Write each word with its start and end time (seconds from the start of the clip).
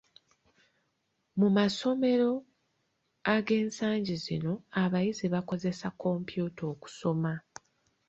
Mu 1.39 1.47
masomero 1.57 2.29
ag'ensangi 3.35 4.15
zino, 4.23 4.53
abayizi 4.83 5.25
bakozesa 5.33 5.87
kompyuta 6.01 6.61
okusoma. 6.73 7.33